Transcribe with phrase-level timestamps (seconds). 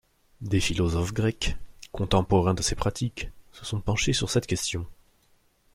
[0.41, 1.57] Des philosophes grecs,
[1.91, 4.83] contemporains de ces pratiques, se sont penchés sur cette question.